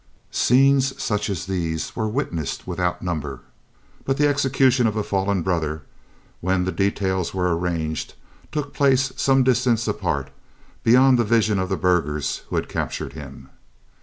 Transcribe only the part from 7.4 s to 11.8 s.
arranged, took place some distance apart, beyond the vision of the